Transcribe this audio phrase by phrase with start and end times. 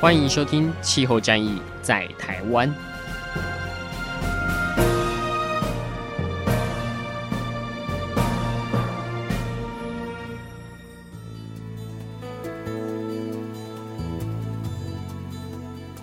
[0.00, 2.68] 欢迎收听《气候战役在台湾》。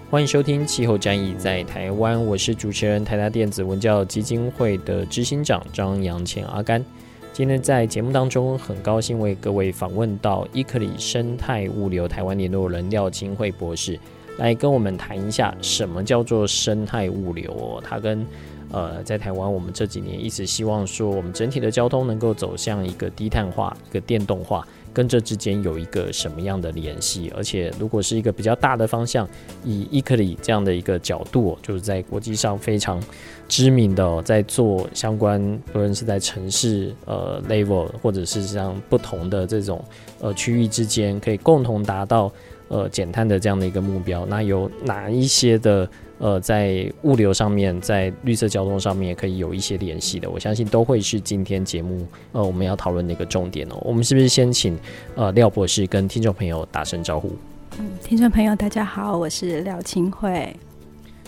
[0.09, 6.83] 欢迎收听《气候战役在台湾》，我是主持人台达电子文教基金会的执行长张扬前阿甘。
[7.33, 13.97] 今天在节目当中，很高兴为各位访问到伊克里生态物流台湾联络人廖清惠博士，
[14.37, 17.81] 来跟我们谈一下什么叫做生态物流哦。
[17.81, 18.27] 他跟
[18.69, 24.67] 呃，在台湾我们这几年一直希望说，我们整体的交通能够走向一个低碳化、一个电动化。
[24.93, 27.31] 跟这之间有一个什么样的联系？
[27.35, 29.27] 而且，如果是一个比较大的方向，
[29.63, 33.01] 以 ICLEI 这样的一个角度，就是在国际上非常
[33.47, 39.83] 知名的，在做相关，不论是在城市呃 level，或者是像不同的这种
[40.19, 42.31] 呃区域之间，可以共同达到
[42.67, 44.25] 呃减碳的这样的一个目标。
[44.25, 45.89] 那有哪一些的？
[46.21, 50.29] 呃，在物流上面，在绿色交通上面，也可以有一些联系的。
[50.29, 53.77] 我相信都会是今天节目呃我们要讨论的一个重点哦。
[53.81, 54.77] 我们是不是先请
[55.15, 57.31] 呃廖博士跟听众朋友打声招呼？
[57.79, 60.55] 嗯，听众朋友大家好，我是廖清慧。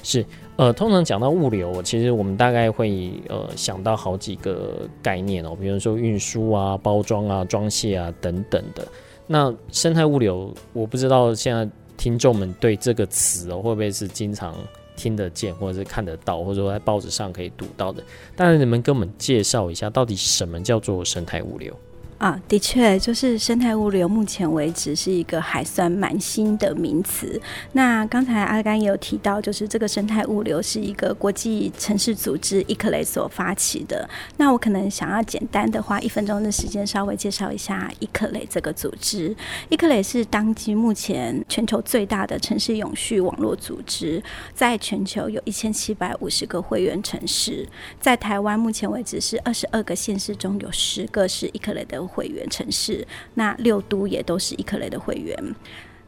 [0.04, 0.24] 是
[0.58, 8.88] 呃，通常讲到物流，其实我们大概会呃想到好几个概念哦，比如说运输啊、包装啊、装卸啊等等的。
[9.26, 14.54] 那生态物流，我不知道现在听众们对这个词哦会不会是经常。
[14.96, 18.04] 听得见，或者是看得到，或者说在报纸上可以读到的。
[18.36, 21.74] 但是，你们跟我们介绍一下，到底什么叫做生态物流？
[22.23, 27.38] 啊，的确，就是生态物流，目前为止是一个还算蛮新的名词。
[27.73, 34.09] 那刚才阿甘也有提到，就是这个生态物流是一个国际城市组织 ICLEI 所发起的。
[34.38, 39.35] 那我可能想要简单的花一分钟的时间，稍微介绍一下 ICLEI 这个组织。
[39.69, 44.23] ICLEI 是当今目前全球最大的城市永续网络组织，
[44.53, 47.67] 在全球有一千七百五十个会员城市，
[48.00, 52.12] 在台湾目前为止是二十二个县市中有十个是 ICLEI 的。
[52.13, 55.35] 会员城市，那六都也都是 ICLEI 的会员。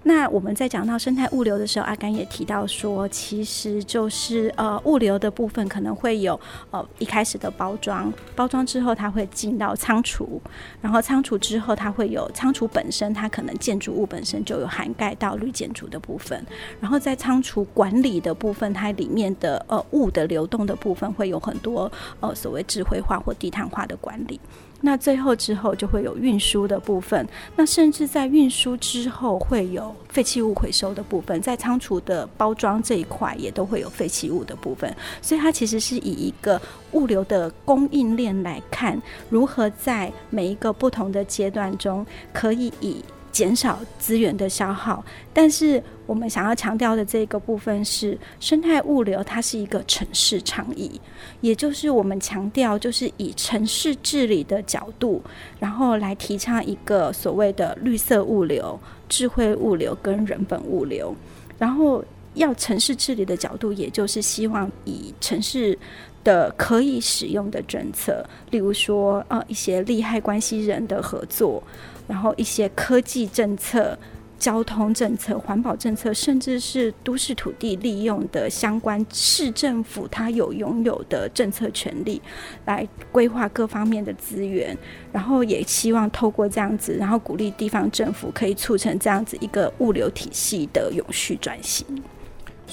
[0.08, 6.40] 那我们在讲到生态物流的时候，阿甘也提到说，其实就是呃物流的部分可能会有
[6.70, 10.40] 呃一开始的包装，包装之后它会进到仓储，
[10.80, 16.40] 然后仓储之后它会有仓储本身，它可能建筑物本身就有涵盖到绿建筑的部分，
[16.80, 24.40] 然后在仓储管理的部分，它里面的呃物的流动的部分会有很多呃所谓智慧化或低碳化的管理。
[24.86, 43.04] 那最后之后就会有运输的部分，那甚至在运输之后会有废弃物回收的部分，在仓储的包装这一块也都会有废弃物的部分，所以它其实是以一个物流的供应链来看，如何在每一个不同的阶段中可以以。
[43.36, 45.04] 减少资源的消耗，
[45.34, 51.02] 但是我们想要强调的这个部分是生态物流，它是一个城市倡议，
[51.42, 55.22] 也就是我们强调就是以城市治理的角度，
[55.60, 58.80] 然后来提倡一个所谓的绿色物流、
[59.10, 61.14] 智慧物流跟人本物流，
[61.58, 62.02] 然后
[62.36, 65.78] 要城市治理的角度，也就是希望以城市
[66.24, 71.62] 的可以使用的政策，例如说呃一些利害关系人的合作。
[72.08, 73.98] 然后一些科技政策、
[74.38, 82.22] 交通政策、环保政策，甚至是都市土地利用的相关市政府，它有拥有的政策权利，
[82.66, 84.78] 来规划各方面的资源，
[85.12, 91.86] 然后也希望透过这样子，然后鼓励地方政府可以促成这样子一个物流体系的永续转型。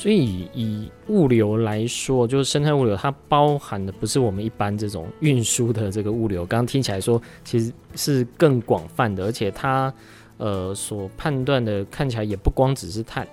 [0.03, 6.45] 所以，以物流来说，就是生态物流，它包含的不是我们一般这种运输的这个物流。
[6.45, 9.95] 刚刚听起来说，其实是更广泛的，而且它
[10.39, 13.25] 呃所判断的看起来也不光只是碳，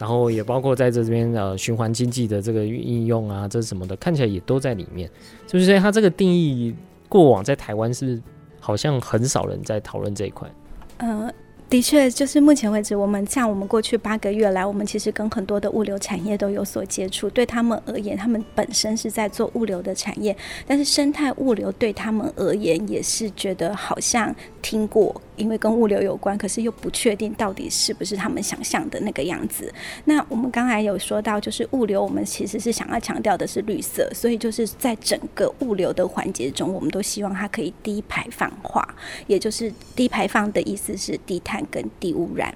[0.00, 5.08] 然后也包括在这边呃循环经济的这个应用啊，这什么的，看起来也都在里面。
[5.46, 6.74] 就是它这个定义，
[7.08, 8.20] 过往在台湾是
[8.58, 10.50] 好像很少人在讨论这一块？
[10.96, 11.32] 呃。
[11.68, 17.28] 的确，就是目前为止，我们像我们过去八个月来，我们其实跟很多的物流产业都有所接触。
[17.28, 20.34] 对他们而言，他们本身是在做物流的产业，
[20.64, 24.32] 但是生态物流对他们而言也是觉得好像
[24.62, 29.74] 听过，因为跟物流有关，可是又不确定到底是不是他们想象的那个样子。
[30.04, 38.88] 那我们刚才有说到，就是物流，我们其实是想要强调的是绿色，所以就是在整个物流的环节中，我们都希望它可以低排放化，
[39.26, 41.55] 也就是低排放的意思是低碳。
[41.70, 42.54] 跟低污染，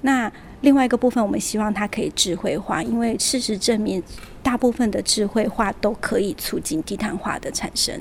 [0.00, 0.32] 那
[0.64, 4.02] 另外一个部分，我们希望它可以智慧化，因为事实证明，
[4.42, 8.00] 大部分的智慧化都可以促进低碳化的产生。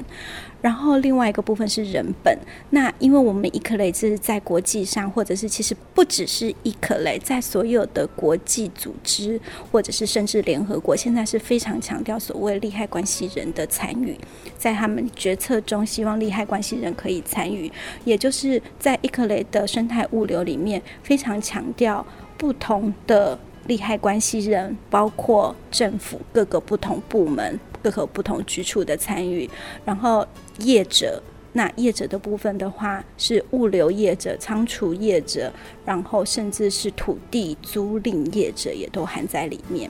[0.61, 2.39] 然后另外一个部分是人本，
[2.69, 9.37] 那因为我们 ICLEI 是在国际上，或者是其实不只是 ICLEI，在所有的国际组织，
[9.69, 14.17] 或者是甚至联合国，现在是非常强调所谓利害关系人的参与，
[14.57, 17.69] 在他们决策中，希望利害关系人可以参与，
[18.05, 22.05] 也就是在 ICLEI 的生态物流里面，非常强调
[22.43, 27.57] 不同的利害关系人，包括政府各个不同部门。
[27.81, 29.49] 各个不同局处的参与，
[29.85, 30.27] 然后
[30.59, 31.21] 业者，
[31.53, 35.51] 那业者的部分的话是物流业者、仓储业者，
[35.85, 39.89] 然后甚至是土地租赁业者也都含在里面。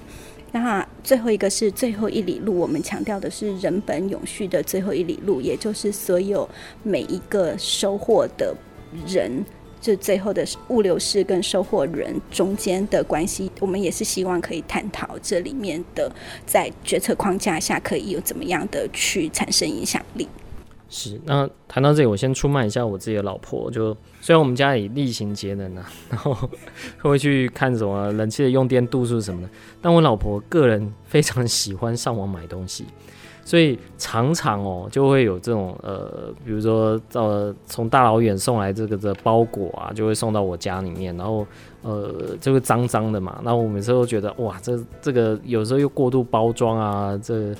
[0.51, 6.47] 那最后一个是最后一里路，我们强调的是人本永续的最后一里路，也就是所有
[6.83, 8.55] 每一个收货的
[9.07, 9.43] 人。
[9.83, 16.09] 就最后的物流师跟收货人中间的关系，我们也是希望可以探讨这里面的
[16.45, 20.25] 在决策框架下可以有怎么样的去产生影响力。
[20.89, 23.69] 是，那谈到这里，我先出卖一下我自己的老婆。
[23.69, 26.49] 就虽然我们家里厉行节能啊，然后
[27.01, 29.49] 会去看什么冷气的用电度数什么的，
[29.81, 32.85] 但我老婆个人非常喜欢上网买东西。
[33.45, 41.45] 所以常常哦，就会有这种呃，比如说呃，从大老远送来这个的包裹啊，就会送到我家里面，然后
[41.81, 43.39] 呃，就会脏脏的嘛。
[43.43, 47.53] 那我每次都觉得哇，这这个有时候又过度包装啊，这。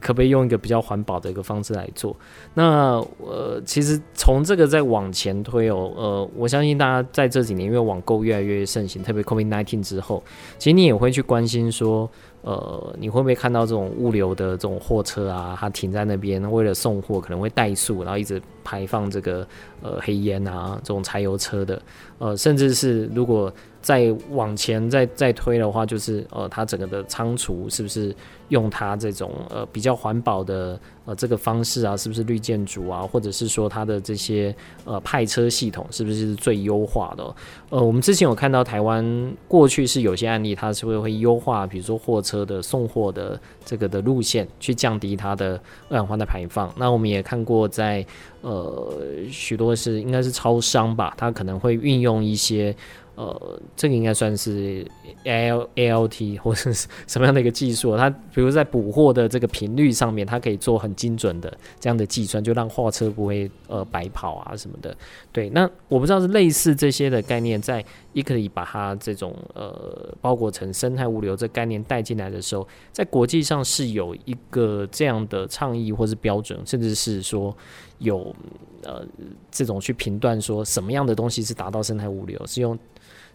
[0.00, 2.16] 可不可以用一个比较环保的一个方式来做？
[2.54, 10.20] 那呃，其实从这个再往前推哦，呃，我相信大家在这几年因为网购越来越盛行，特别 COVID-19 之后，
[10.58, 12.10] 其实你也会去关心说，
[12.46, 19.44] 呃，你会不会看到这种物流的这种货车啊，它停在那边为了送货，可能会怠速，然后一直排放这个
[19.82, 21.82] 呃黑烟啊，这种柴油车的，
[22.18, 23.52] 呃，甚至是如果
[23.86, 28.12] 再往前再再推的话，就是呃，它整个的仓储是不是？
[28.48, 34.54] 用它这种呃比较环保的呃这个方式啊，是不是绿建筑啊，或者是说它的这些
[34.84, 37.34] 呃派车系统是不是最优化的？
[37.70, 39.04] 呃，我们之前有看到台湾
[39.48, 46.72] 过去是有些案例，它是会会优化，比如说货车的送货的这个的路线，去降低它的二氧化碳排放。
[46.76, 48.06] 那我们也看过在
[48.42, 48.94] 呃
[49.28, 52.72] 许多是应该是超商吧，它可能会运用一些。
[53.16, 54.86] 呃，这个应该算是
[55.24, 57.96] L A L T 或者是什么样的一个技术？
[57.96, 64.94] 它比如在补货的这个频率上面，它可以做很精准的这样的计算，就让货车不会呃白跑啊什么的。
[65.32, 67.82] 对，那我不知道是类似这些的概念，在
[68.12, 77.56] 也可以把它这种呃包裹成生态物流这概念带进来的时候，在国际上是有一个这样的倡议或是标准，甚至是说
[77.96, 78.36] 有
[78.82, 79.06] 呃
[79.50, 82.78] 这种去评断说什么样的东西是达到生态物流，是用。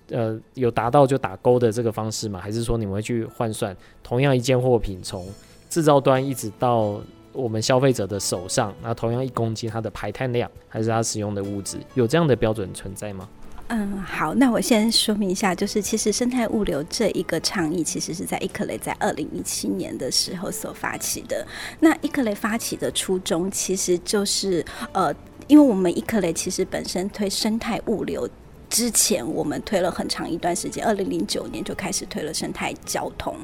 [0.09, 2.39] 呃，有达到就打勾的这个方式吗？
[2.39, 5.25] 还是说你们会去换算同样一件货品从
[5.69, 6.99] 制造端一直到
[7.31, 13.29] 我们消费者的手上，那同样一公斤它的排碳量，还是它使用的物质，有这样的标准存在吗？
[13.69, 21.47] 嗯，好，那我先说明一下，就是其实生态物流这一个倡议，其实是在 ICLEI 在二零一七年的时候所发起的。
[21.79, 25.15] 那 ICLEI 发起的初衷，其实就是呃，
[25.47, 28.29] 因为我们 ICLEI 其实本身推生态物流。
[28.71, 33.35] 之前我们推了很长一段时间，二零零九年就开始推了生态交通。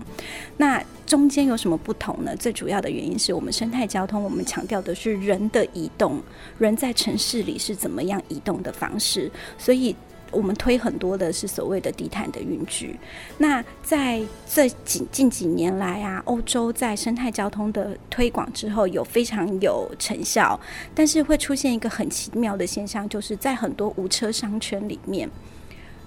[0.56, 2.34] 那中间有什么不同呢？
[2.38, 6.22] 最主要的原因是我们生态交通，我们强调的是人的移动，
[6.58, 9.94] 人在城市里是怎么样移动的方式，所以。
[10.32, 12.98] 我们推很多的是所谓的低碳的运具。
[13.38, 20.60] 那在这近近几年来啊，欧洲在生态交通的推广之后，有非常有成效。
[20.94, 25.30] 但是会出现一个很奇妙的现象，就是在很多无车商圈里面，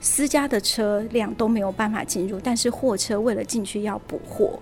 [0.00, 4.58] 私家的车辆都没有办法进入，但是货车为了进去要补货。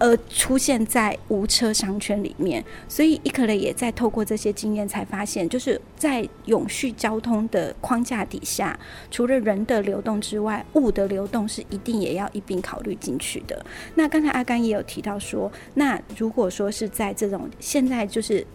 [0.00, 8.76] 而出现在无车商圈里面，所以伊克雷也在透过这些经验，才发现，就是在永续交通的框架底下，
[9.10, 13.64] 除了人的流动之外，物的流动是一定也要一并考虑进去的。
[13.94, 18.46] 那刚才阿甘也有提到说，那如果说是在这种现在就是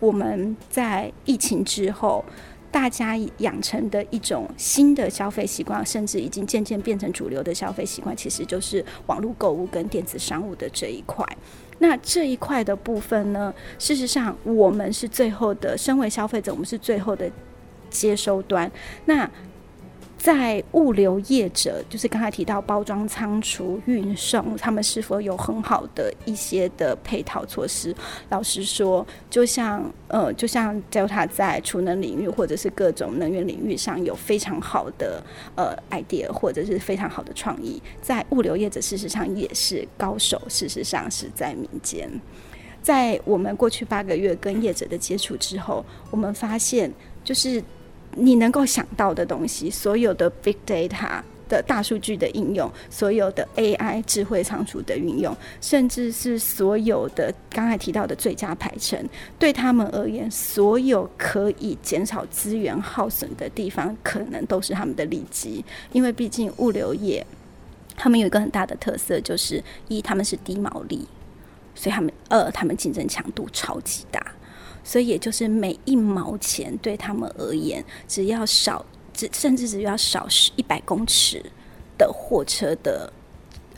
[0.00, 2.24] 我们在疫情之后。
[2.70, 11.24] 大家养成的一种新的消费习惯，甚至已经渐渐变成主流的消费习惯，其实就是网络购物跟电子商务的这一块。
[11.78, 17.30] 那这一块的部分呢，事实上我们是最后的，身为消费者，我们是最后的
[17.88, 18.70] 接收端。
[19.04, 19.30] 那
[20.18, 27.94] 在物流业者，就是刚才提到包装仓储、运送，他们是否有很好的一些的配套措施？
[28.28, 35.22] 老实说，就像呃，就像 Delta 在储能领域或者是各种能源领域上有非常好的
[35.54, 42.10] 呃 idea，或者是非常好的创意，在物流业者事实上也是高手，事实上是在民间。
[42.82, 47.62] 在我们过去八个月跟业者的接触之后，我们发现就是。
[48.18, 59.02] 你能够想到的东西，所有的 big data 的大数据的应用，所有的 AI 智慧仓储的运用，甚至是所有的刚才提到的最佳排程，
[59.38, 65.64] 对他们而言，所有可以减少资源耗损的地方，可能都是他们的利基。
[65.92, 67.26] 因为毕竟物流业，
[67.96, 71.08] 他们有一个很大的特色，就是一他们是低毛利，
[71.74, 74.20] 所以他们二他们竞争强度超级大。
[74.88, 80.26] 所以，也就是每一毛钱对他们而言，只要少，只甚至只要少
[80.56, 81.44] 一百公尺
[81.98, 83.12] 的货车的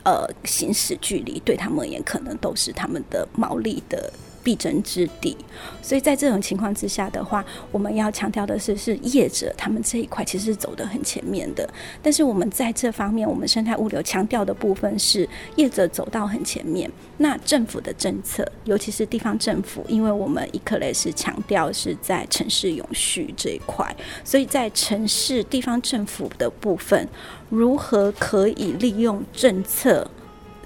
[0.05, 4.12] 呃行驶距离，对他们而言，可能都是他们的毛利的。
[4.50, 5.37] 必争之地，
[5.80, 11.73] 所以在这种情况之下的话，我们要强调的是，是业者他们这一块其实是走得很前面的。
[12.02, 16.90] 但是我们在这方面，我们生态物流强调的部分是业者走到很前面。
[17.19, 27.09] 那政府的政策，尤其是地方政府，因为我们伊克雷是强调是在城市永续这一块，所以在城市地方政府的部分，
[27.49, 30.11] 如何可以利用政策，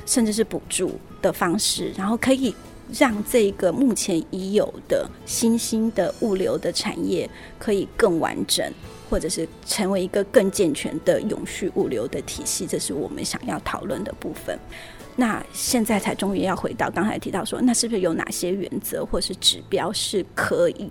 [0.07, 2.55] 甚至是补助的方式，然后可以。
[2.93, 8.71] 让这个目前已有的新兴的物流的产业可以更完整，
[9.09, 14.59] 或者是成为一个更健全的永续物流的体系，这是我们想要讨论的部分。
[15.17, 20.91] 那现在才终于要回到刚才提到说，那是不是有哪些原则或是指标是可以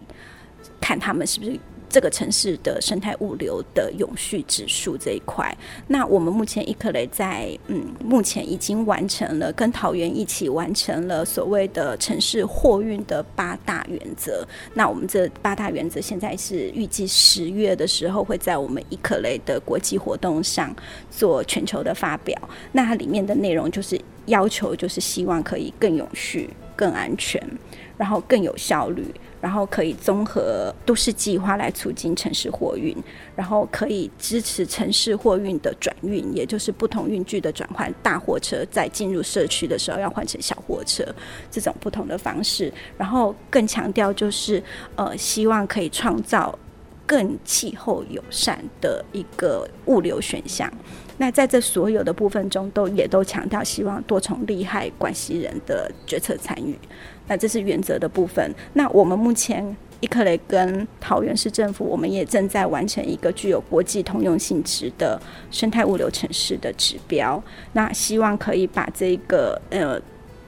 [0.80, 1.60] 看他们是不是？
[1.94, 14.44] 这个城市的生态物流的永续指数这一块，那我们目前伊克雷在嗯，目前已经完成了跟桃园一起完成了所谓的城市货运的八大原则。
[14.74, 20.76] 那我们这八大原则现在是预计十月的时候会在我们伊克雷的国际活动上
[21.12, 22.36] 做全球的发表。
[22.72, 27.40] 那它里面的内容就是要求，就是希望可以更永续、更安全，
[28.04, 29.06] 然后更有效率。
[29.40, 32.96] 然后可以综合都市计划来促进城市货运，
[33.36, 37.94] 然后可以支持城市货运的转运，也就是不同运具的转换。
[38.02, 41.04] 大货车在进入社区的时候要换成小货车，
[41.52, 42.74] 这种不同的方式。
[42.98, 44.64] 然后更强调就是，
[44.96, 46.58] 呃，希望可以创造
[47.06, 50.72] 更气候友善的一个物流选项。
[51.18, 56.80] 那在这所有的部分中，都也都强调希望多重利害关系人的决策参与。
[57.28, 58.54] 那这是原则的部分。
[58.74, 67.42] 那我们目前伊克雷跟桃园市政府，我们也正在完成一个具有国际通用性质的生态物流城市的指标。
[67.72, 69.98] 那希望可以把这个呃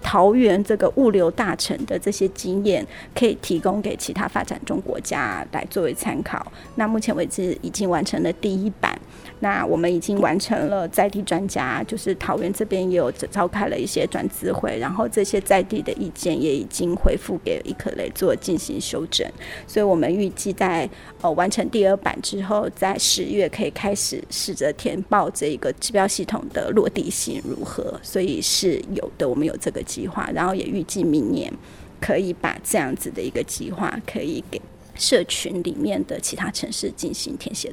[0.01, 6.45] 桃园这个物流大城的这些经验，可以提供给其他发展中国家来作为参考。
[6.75, 8.99] 那目前为止已经完成了第一版。
[9.45, 19.23] 那我们已经完成了在地专家，就是桃园这边也有召开了一些专资会，然后这些在地的意见也已经回复给伊克雷做进行修正，
[19.67, 20.89] 所以我们预计在
[21.21, 31.53] 呃完成第二版之后，在十月可以开始试着填报这一个指标系统的落地性如何，所以是有的，我们有这个计划，然后也预计明年
[32.01, 34.59] 可以把这样子的一个计划可以给
[34.95, 37.71] 社群里面的其他城市进行填写。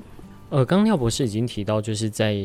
[0.52, 2.36] 呃，刚廖博士已经提到，就是在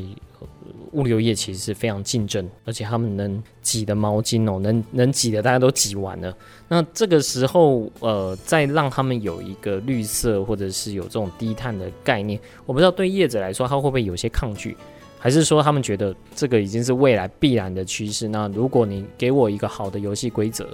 [0.94, 6.34] 物流业其实是非常竞争，而且他们能挤的毛巾哦，能能挤的大家都挤完了。
[6.70, 14.78] 那这个时候，呃，再让他们有一个绿色或者是有这种低碳的概念，我不知道对业者来说，他会不会有些抗拒，
[15.20, 18.26] 还是说他们觉得这个已经是未来必然的趋势？
[18.30, 20.70] 那如果你给我一个好的游戏规则，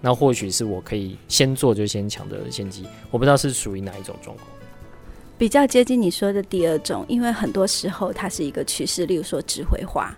[0.00, 2.86] 那或许是我可以先做就先抢的先机。
[3.10, 4.46] 我不知道是属于哪一种状况。
[5.38, 10.16] 比较接近你说的第二种，因为很多时候它是一个趋势，例如说智慧化，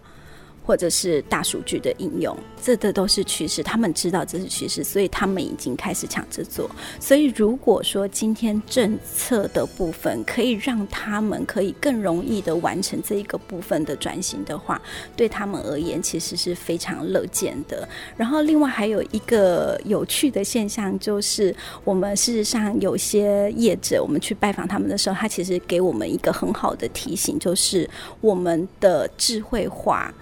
[0.68, 3.62] 或者是大数据的应用，这的都是趋势。
[3.62, 6.70] 他们知道这是趋势，所以他们已经开始抢着做。
[7.00, 14.78] 所以如果说今天政策的部分可以让他们可以更容易的完成这一个部分的转型的话，
[15.16, 17.88] 对他们而言其实是非常乐见的。
[18.14, 27.88] 然后另外还有一个有趣的现象就是，我们事实上有些业者，我们去拜访他们的时候，他其实给我们一个很好的提醒，就是
[28.20, 30.12] 我们的智慧化。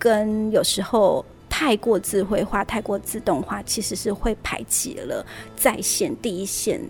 [0.00, 6.80] 跟有时候太过智慧化、太过自动化，其实是会排挤了在线第一线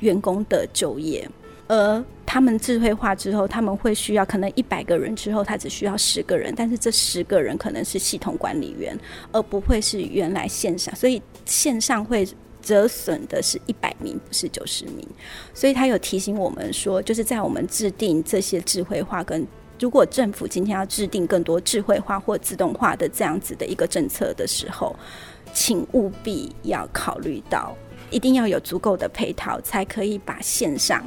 [0.00, 1.26] 员工的就业。
[1.66, 8.94] 而他们智慧化之后，他们会需要可能一百个人之后，他只需要十个人，但是这十个人可能是系统管理员，
[9.32, 10.94] 而不会是原来线上。
[10.94, 12.28] 所以线上会
[12.60, 15.08] 折损的是一百名，不是九十名。
[15.54, 19.46] 所以他有提醒我们说，就是在我们制定这些智慧化跟。
[19.78, 24.94] 如果政府今天要制定更多智慧化或自动化的这样子的一个政策的时候，
[25.52, 27.76] 请务必要考虑到，
[28.10, 31.04] 一定要有足够的配套，才可以把线上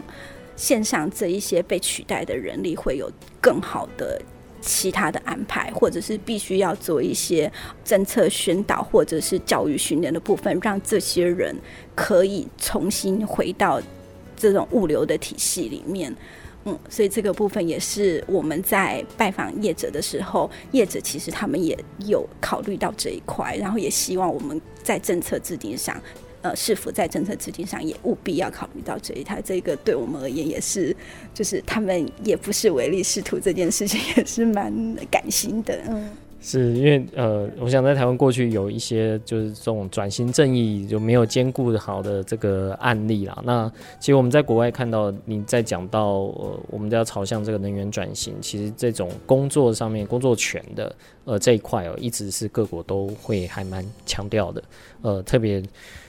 [0.56, 4.22] 线上这一些被取代的人力会有更好的
[4.60, 7.52] 其他的安排，或者是必须要做一些
[7.84, 11.56] 政策宣导或者是教育训练的部分，让这些人
[11.96, 13.82] 可以重新回到
[14.36, 16.14] 这种物流的体系里面。
[16.66, 26.02] 嗯，所以这个部分也是我们在拜访业者的时候，业者其实他们也有考虑到这一块，然后也希望我们在政策制定上，
[26.42, 29.40] 呃，是否在政策制定上也务必要考虑到这一台。
[29.42, 30.96] 这个对我们而言也是，
[31.34, 34.74] 就是他们也不是唯利是图这件事情，也是蛮
[35.12, 36.10] 感心的，嗯。
[36.48, 43.42] 是因为呃，我想在台湾过去有一些就是这种转型正义就没有兼顾好的这个案例啦。
[43.44, 43.68] 那
[44.00, 50.96] 其实我们在国外看到，你在讲到呃，我们要朝向这个能源转型，其实这种工作上面工作权的
[51.26, 54.64] 呃这一块哦，一直是各国都会还蛮强调的，
[55.02, 55.62] 呃，特别。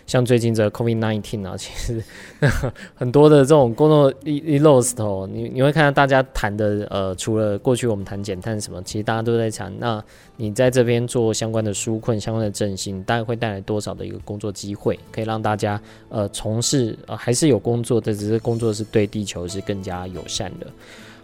[0.06, 2.00] 像最近这 COVID-19 啊，其实
[2.94, 9.74] 很多的这种工作一一 lost 哦，你你会看到大家谈的呃，除了过去我们谈减碳什么，其实大家都在谈。
[9.80, 10.00] 那
[10.36, 20.68] 你在这边做相关的纾困、相关的振兴，大概会带来多少的一个工作机会，可以让大家呃从事呃还是有工作，但只是工作是对地球是更加友善的。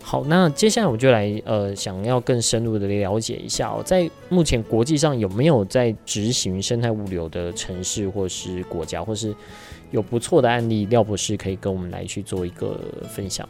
[0.02, 9.34] 好，那接下来我就来呃，想要更深入的了解一下哦，在目前国际上有没有在执行生态物流的城市或是国家，或是
[9.90, 12.78] 有不错的案例，廖博士可以跟我们来去做一个
[13.08, 13.48] 分享。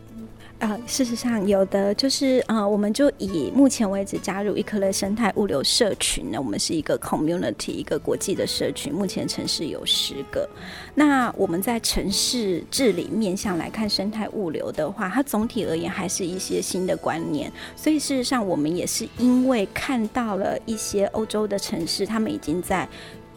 [0.63, 10.49] 呃，事实上有的就是呃，我们就以目前为止加入 ECOLABS 生态物流社群呢，我们是一个 community，一个国际的社群，目前城市有十个。
[10.95, 17.53] 那我们在城市治理面向来看生态物流的话，它总体而言还是一些新的观念。
[17.75, 22.89] 所以事实上，我们也是因为看到了一些欧洲的城市，他们已经在。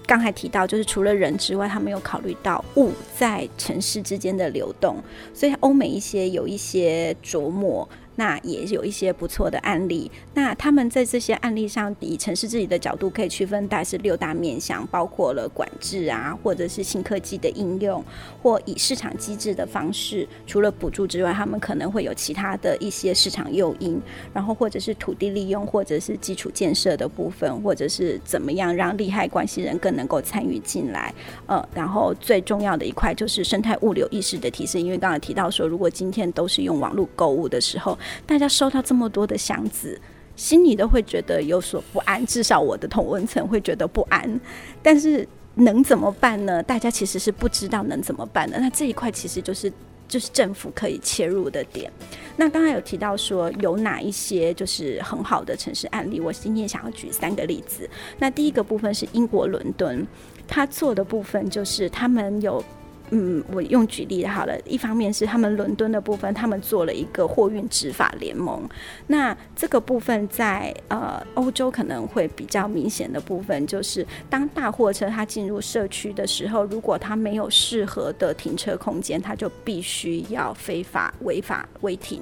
[0.05, 4.97] 刚才提到，就是除了人之外，他没有考虑到物在城市之间的流动，
[5.33, 7.87] 所以欧美一些有一些琢磨。
[8.15, 10.09] 那也有一些不错的案例。
[10.33, 18.03] 那他们在这些案例上，以城市治理的角度可以区分，大概是六大面向，包括了管制啊，或者是新科技的应用，
[18.41, 24.01] 或以市场机制的方式，除了补助之外，他们可能会有其他的一些市场诱因，
[24.33, 31.13] 然后或者是土地利用，或者是基础建设的部分，或者是怎么样让利害关系人更能够参与进来。
[31.47, 39.99] 呃，然后最重要的一块就是生态物流意识的提升，因为刚才提到说，如果今天都是用网络购物的时候，大家收到这么多的箱子，
[40.35, 44.39] 心里都会觉得有所不安，至少我的同温层会觉得不安。
[44.81, 46.61] 但是能怎么办呢？
[46.63, 48.59] 大家其实是不知道能怎么办的。
[48.59, 49.71] 那这一块其实就是
[50.07, 51.91] 就是政府可以切入的点。
[52.35, 57.89] 那刚才有提到说有哪一些就是很好的城市案例，我今天想要举三个例子。
[58.19, 60.05] 那第一个部分是英国伦敦，
[60.47, 62.63] 他做的部分就是他们有。
[63.11, 64.59] 嗯，我用举例好了。
[64.65, 68.67] 一方面是他们伦敦的部分，他们做了一个货运执法联盟。
[69.07, 82.21] 那这个部分在呃欧洲可能会比较明显的部分，就是当大货车它进入社区的时候，如果它没有适合的停车空间，它就必须要非法违法违停。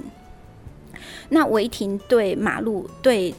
[1.29, 3.33] 那违停对马路对。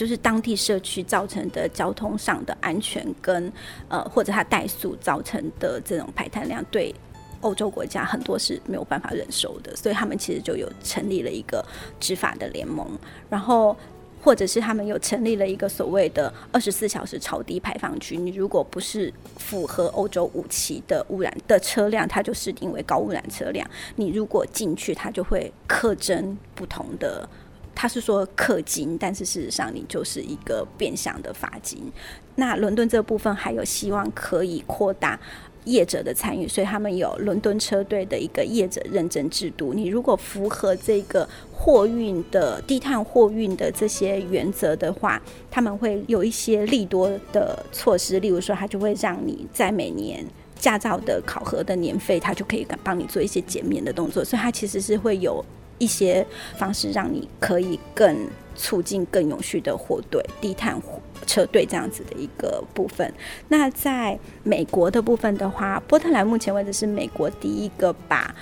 [0.00, 3.52] 就是当地社区造成的交通上的安全跟
[3.86, 6.94] 呃，或者它怠速造成的这种排碳量，对
[7.42, 11.62] 欧洲国家很多是没有办法忍受的，所以他们其实就有成立了一个
[12.00, 12.88] 执法的联盟，
[13.28, 13.76] 然后
[14.22, 27.28] 或者是他们有成立了一个所谓的二十四小时超低排放区，你如果不是符合欧洲五期的污染的车辆，它就设定为高污染车辆，你如果进去，它就会课征不同的。
[27.74, 31.90] 他是说氪金，但是事实上你就是一个变相的罚金。
[32.36, 35.18] 那伦敦这部分还有希望可以扩大
[35.64, 39.74] 业者的参与，所以他们有伦敦车队的一个业者认证制度。
[39.74, 50.24] 你如果符合这个货运的低碳货运的这些原则的话，他们会有一些利多的措施，例如说，他就会让你在每年
[50.58, 55.44] 驾照的考核的年费，他就可以帮你做一些减免的动作，所以它其实是会有。
[55.80, 56.24] 一些
[56.56, 58.16] 方式让你可以更
[58.54, 60.80] 促进更永续的货队、低碳
[61.26, 63.10] 车队这样子的一个部分。
[63.48, 68.34] 那在美国的部分的话，波特兰目前为止是美国第一个把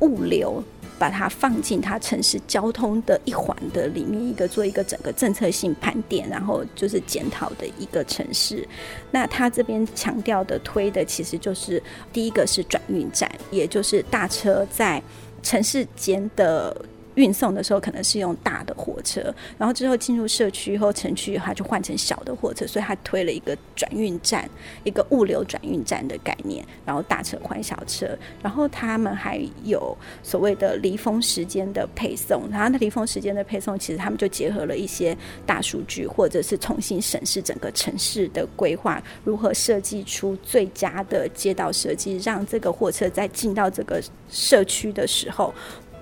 [0.00, 0.62] 物流
[0.98, 8.66] 把它放进它城市交通的一环的里面，一个做一个整个政策性盘点，然后就是检讨的一个城市。
[9.10, 15.02] 那它这边强调的推的其实就是第一个是转运站，也就是大车在。
[15.46, 16.76] 城市间的
[17.16, 24.48] 运送的时候，可能是用大的货车，然后之后进入社区或城区，以后就换成小的货车，所以它推了一个转运站，
[24.84, 28.08] 一个物流转运站的概念，然后大车换小车，
[28.42, 45.54] 然后他们还有所谓的离峰时间的配送，然后那离峰时间的配送，其实他们就结合了一些大数据，或者是重新审视整个城市的规划，如何设计出最佳的街道设计，让这个货车在进到这个社区的时候。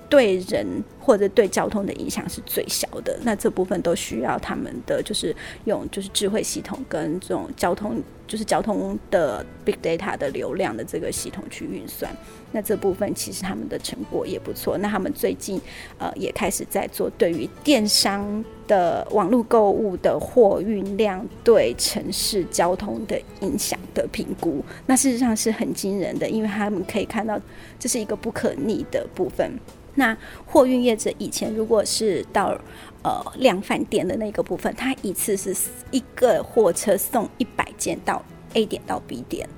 [0.08, 0.66] 对人
[1.00, 12.10] 或者对交通的影响是最小的，那这部分都需要他们的就是用就是智慧系统跟这种交通就是交通的 big data 的流量的这个系统去运算。
[12.52, 14.78] 那这部分其实他们的成果也不错。
[14.78, 15.60] 那他们最近
[15.98, 24.64] 呃也开始在做对于电商的网络购物的货运量对城市交通的影响的评估。
[24.86, 27.38] 那事实上是很惊人的，因为他们可以看到
[27.78, 29.52] 这是一个不可逆的部分。
[29.96, 32.58] 那货运业者以前如果是到
[33.02, 35.54] 呃量贩店的那个部分，他一次是
[35.90, 38.20] 一个货车送一百件到
[38.54, 39.48] A 点到 B 点，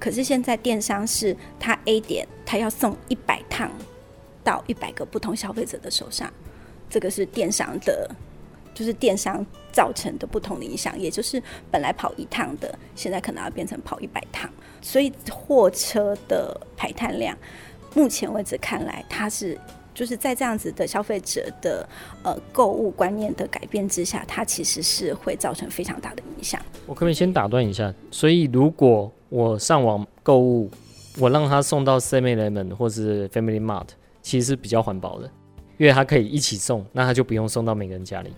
[0.00, 3.70] 可是现在电商是他 A 点他要送一百趟
[4.42, 6.32] 到一百个不同消费者的手上，
[6.90, 8.10] 这个是电商的，
[8.74, 14.50] 就是电商造成的不同的影响，也就是本来跑一趟的，现在可能要变成跑一百趟，
[14.82, 17.36] 所以货车的排碳量，
[17.94, 19.56] 目前为止看来它是。
[19.94, 21.88] 就是在这样子的消费者的
[22.24, 26.60] 呃购物观念的改变之下，它其实是会造成非常大的影响。
[26.84, 27.94] 我可不可以先打断一下？
[28.10, 30.68] 所以如果我上网购物，
[31.18, 33.86] 我让他送到 Seven Eleven 或是 Family Mart，
[34.20, 35.30] 其实是比较环保的，
[35.78, 38.32] 因为它可以一起送，那他就不用送到每个人家里。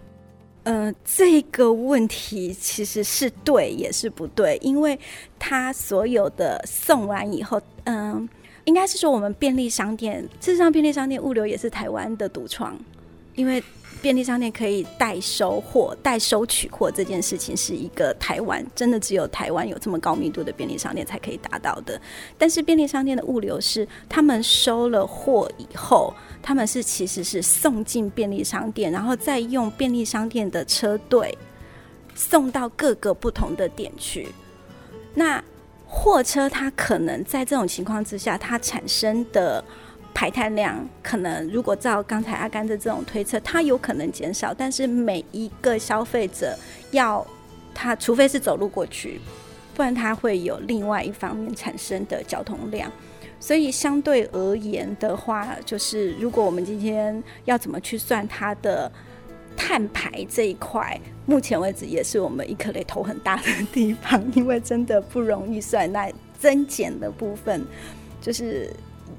[0.65, 4.99] 呃，这个问题其实是对也是不对，因为
[5.39, 8.29] 他所有的送完以后，嗯、呃。
[8.67, 12.77] 应该是说，我们便利商店，事实上，便利商店物流也是台湾的独创，
[13.35, 13.63] 因为
[14.03, 21.99] 便利商店可以代收货、代收取货这件事情，是一个台湾真的只有台湾有这么高密度的便利商店才可以达到的。
[22.37, 31.37] 但是便利商店的物流是，他们收了货以后，他们是其实是送进便利商店，然后再用便利商店的车队
[32.15, 34.29] 送到各个不同的点去。
[35.15, 35.43] 那
[35.87, 39.63] 货车它可能在这种情况之下，它产生的
[40.13, 44.53] 排碳量，可能如果照刚才阿甘的这种推测，它有可能减少。
[44.53, 46.57] 但是每一个消费者
[46.91, 47.25] 要
[47.75, 49.21] 他，除非是走路过去，
[49.75, 52.91] 不然他会有另外一方面产生的交通量。
[53.39, 58.91] 所以相对而言的话，就是如果我们今天要怎么去算它的
[59.57, 61.01] 碳排这一块？
[61.25, 63.43] 目前为止也是我们一颗雷头很大的
[63.73, 65.91] 地方，因为真的不容易算。
[65.91, 67.67] 那增减的部分，
[68.21, 68.71] 就是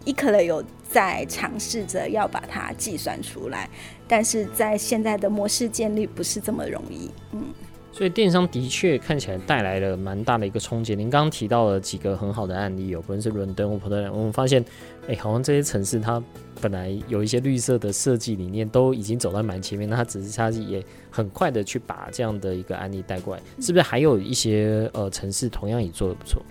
[0.06, 3.70] 一颗雷有在尝试着要把它计算出来，
[4.08, 7.12] 但是在现在的模式建立不是这么容易。
[7.34, 7.54] 嗯，
[7.98, 10.96] 所以电商的确看起来带来了蛮大的一个冲击。
[10.96, 14.64] 您刚刚提到了几个很好的案例，有不论是伦敦或波特兰，我们发现，
[15.08, 16.24] 哎、好像这些城市它。
[16.60, 26.42] 本来有一些绿色的设计理念，都已经走在蛮前面，那它只是它也很快的去把这样的一个案例带过来，是不是还有一些呃城市同样也做的不错？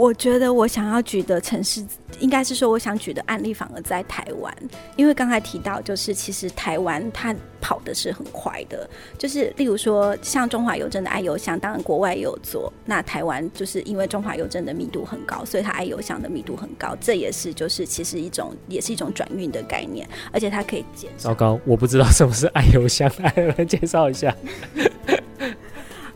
[0.00, 1.84] 我觉得我想要举的城市，
[2.20, 4.50] 应该是说我想举的案例反而在台湾，
[4.96, 21.10] 因为刚才提到，就是其实台湾它跑的是很快的，就是例如说像中华邮政的爱邮箱，当然国外也有做，那台湾就是因为中华邮政的密度很高，所以它爱邮箱的密度很高，这也是就是其实一种也是一种转运的概念，而且它可以减。
[21.18, 24.34] 糟糕，我不知道什么是爱邮箱，来介绍一下。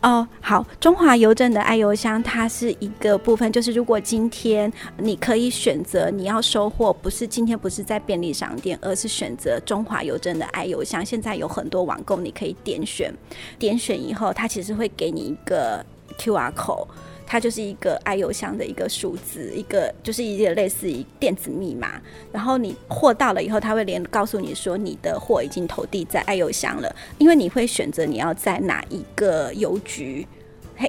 [0.05, 11.03] 哦，好，中华邮政的爱邮箱它是一个部分，就是如果今天你可以选择你要收货，不是今天不是在便利商店，而是选择中华邮政的爱邮箱。
[11.03, 13.11] 现在有很多网购，你可以点选，
[13.57, 15.83] 点选以后，它其实会给你一个
[16.19, 16.85] QR code。
[17.25, 22.01] 它就是一个爱邮箱的一个数字，一个就是一个类似于电子密码。
[22.31, 30.27] 然后你货到了以后，它会连告诉你说你的货已经投递在爱邮箱了，因为你会选择你要在哪一个邮局。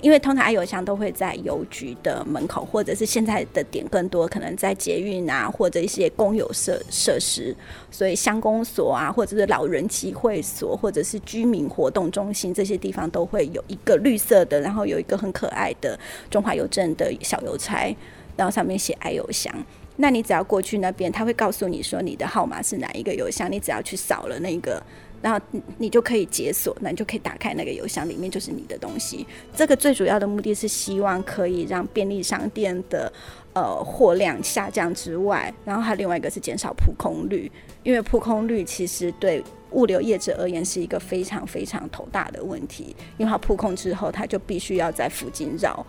[0.02, 7.54] 因为通常爱邮箱都会在邮局的门口，或者是现在的点更多，可能在捷运啊，或者一些公有设设施，
[7.90, 17.96] 所以乡公所啊，或者是老人集会所，或者是居民活动中心这些地方都会有一个绿色的，然后有一个很可爱的中华邮政的小邮差，
[18.36, 19.54] 然后上面写爱邮箱。
[19.98, 24.82] 那你只要过去那边，他会告诉你说你的号码是哪一个邮箱，你只要去扫了那个。
[25.26, 25.44] 然后
[25.76, 29.26] 你就可以解锁，那你就可以打开那个邮箱，里面就是你的东西。
[29.56, 33.12] 这个最主要的目的是希望可以让便利商店的
[33.52, 37.50] 呃货量下降之外，然后还另外一个是减少扑空率，
[37.82, 45.84] 因为扑空率其实对物流业者而言是一个非常非常头大的问题，因为它扑空之后，他就必须要在附近绕，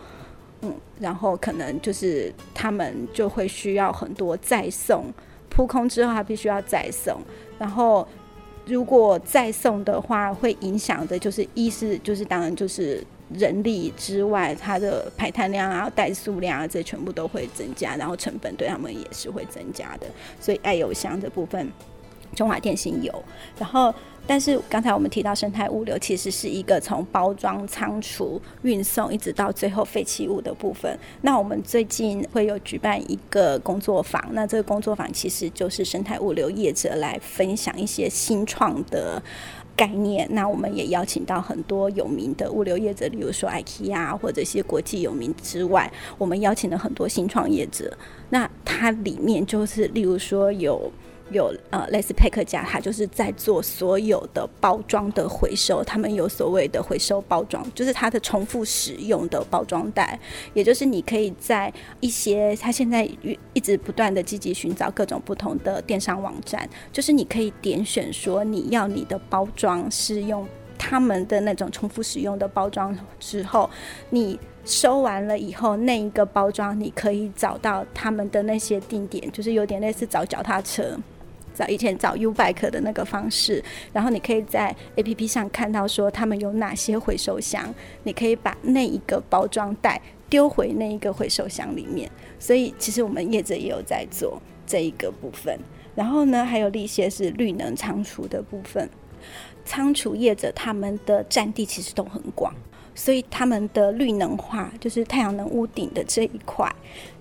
[0.64, 5.14] 嗯，然后可能就是他们就会需要很多再送，
[5.48, 7.22] 扑空之后他必须要再送，
[7.60, 8.08] 然后。
[8.68, 13.04] 如果再送的话，会影响的就是一是就是当然就是
[13.34, 20.08] 人力之外，它的排碳量啊、怠速量啊，这全部都会增加，然后成本对他们也是会增加的。
[20.40, 21.72] 所以爱邮箱的部分，
[22.36, 23.24] 中华电信有，
[23.58, 23.94] 然后。
[24.28, 31.00] 但是刚才我们提到生态物流，其实是一个从包装、仓储、运送一直到最后废弃物的部分。
[31.22, 39.24] 那我们最近会有举办一个工作坊，那这个工作坊其实就是生态物流业者来分享一些新创的
[39.76, 40.28] 概念。
[40.32, 47.98] 那我们也邀请到很多有名的物流业者，例如说 IKEA 或者一些国际有名之外，我们邀请了很多新创业者。
[48.30, 50.92] 那它里面就是例如说有。
[51.32, 55.84] 有呃，类似佩克家，他就是在做所有的包装的回收。
[55.84, 60.20] 他们有所谓的回收包装，就是它的重复使用的包装袋，
[60.54, 63.08] 也就是你可以在一些他现在
[63.54, 73.70] 一直不断的积极寻找各种不同的电商网站，就是你可以点选说你要你的包装是用他们的那种重复使用的包装之后，
[74.10, 80.98] 你收完了以后，那一个包装你可以找到他们的那些定点，就是有点类似找脚踏车。
[81.58, 92.10] 找以前找 U-Bike 的那个方式，然后你可以在 APP 上看到说他们有哪些回收箱，你可以把那一个包装袋丢回那一个回收箱里面。
[92.38, 95.58] 所以其实我们业者也有在做这一个部分。
[95.96, 98.88] 然后呢，还有一些是绿能仓储的部分，
[99.66, 102.54] 仓储业者他们的占地其实都很广。
[102.98, 106.68] 所以他们的绿能化，就是太阳能屋顶的这一块，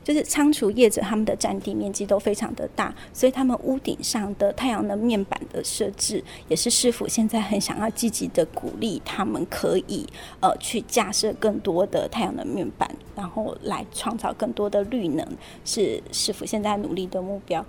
[0.02, 10.06] 就是仓储业者他们的占地面积都非常的大，所以他们屋顶上的太阳能面板的设置，也是市府现在很想要积极的鼓励他们可以
[10.40, 15.28] 呃去架设更多的太阳能面板，然后来创造更多的绿能，
[15.66, 17.62] 是市府现在努力的目标。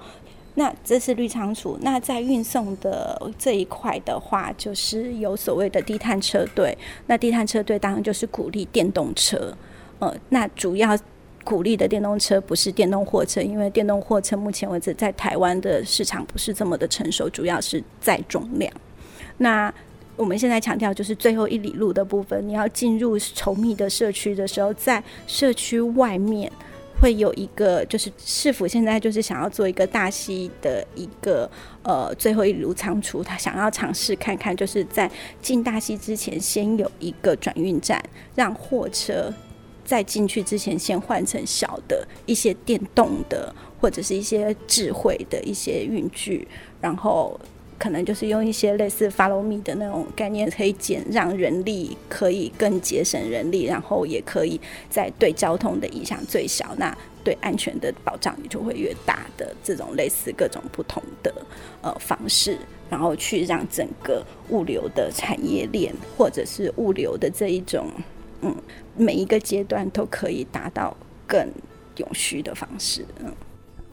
[0.59, 1.77] 那这是绿仓储。
[1.81, 6.75] 那在运送的这一块的话，就是有所谓的低碳车队。
[7.05, 9.55] 那低碳车队当然就是鼓励电动车。
[9.99, 10.97] 呃，那主要
[11.43, 18.73] 鼓励的电动车不是电动货车，因为电动货车目前为止在台湾的市场不是这么的成熟，主要是载重量。
[19.37, 19.71] 那
[20.15, 26.51] 我们现在强调就是最后一里路的部分，你要进入稠密的社区的时候，在社区外面。
[26.99, 31.49] 会有一个，就是市府现在就是想要做一个大溪的一个
[31.83, 35.09] 呃最后一炉仓储，他想要尝试看看，就是在
[35.41, 38.03] 进大溪之前，先有一个转运站，
[38.35, 39.33] 让货车
[39.85, 46.47] 在进去之前先换成小的一些电动的或者是一些智慧的一些运具，
[46.81, 47.39] 然后。
[47.79, 54.59] 可能就是用一些类似 Follow Me 的那种概念，可以减让人力可以更节省人力，然后也可以
[54.89, 61.33] 在对交通的影响最小，那对安全的保障也就会越大的这种类似各种不同的
[61.81, 62.57] 呃方式，
[62.89, 67.91] 然后去让整个物流的产业链或者是物流的这一种
[68.41, 68.55] 嗯
[68.95, 70.95] 每一个阶段都可以达到
[71.27, 71.47] 更
[71.97, 73.31] 永续的方式，嗯。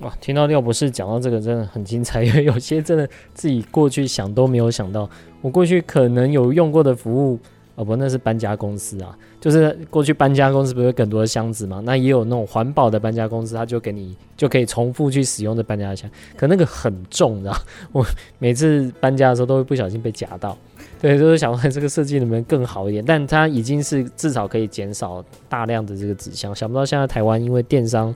[0.01, 5.09] 哇，听到廖博士讲到这个真的很精彩，因 为有些真的自己过去想都没有想到。
[5.41, 7.39] 我过去可能有用过的服务，
[7.77, 11.81] 哦不，那是搬家公司啊，就是过去搬家公司不是有更多的箱子嘛？
[11.85, 17.61] 那也有那种环保的搬家公司，他就给你就可以重复去使用的搬家箱，可那个很重，然后
[17.93, 18.05] 我
[18.39, 20.59] 每次搬家的时候都会不小心被夹到。
[21.01, 26.55] 对，就是想问这个设计能不能更好一点，但它已经是至少可以减少大量的这个纸箱。
[26.55, 28.13] 想不到现在台湾因为电商。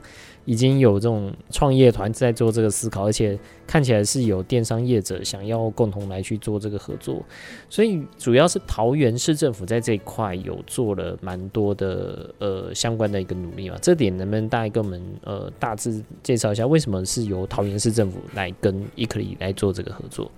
[0.49, 7.23] 已经有这种创业团在做这个思考，而且看起来是有电商业者想要共同来去做这个合作，
[7.69, 13.77] 所以主要是桃园市政府在这一块有做了蛮多的呃相关的一个努力嘛。
[13.79, 20.31] 这点能不能大概跟我们呃大致介绍一下，为什么是由桃园市政府来跟伊克里来做这个合作？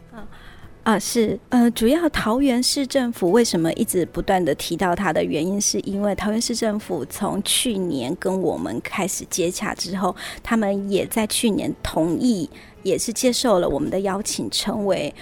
[0.83, 12.49] 啊，是呃，主要桃园市政府为什么一直不断的提到它的原因，是因为桃园市政府从去年跟我们开始接洽之后，他们也在去年同意，
[12.81, 15.13] 也是接受了我们的邀请，成为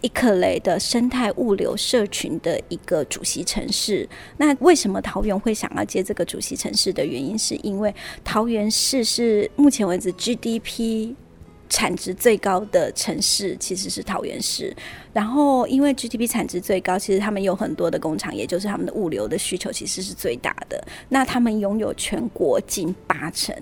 [0.00, 4.08] ICLEI 的生态物流社群的一个主席城市。
[4.38, 7.94] 那为什么桃园会想要接这个主席城市的原因，是因为
[8.24, 11.14] 桃园市是目前为止 GDP。
[11.72, 14.76] 产值最高的城市其实是桃园市，
[15.10, 20.86] 然后因为 GDP 产值最高，其实他们有很多的工厂，也就是他们的物流的需求其实是最大的。
[21.08, 23.56] 那他们拥有全国近八成，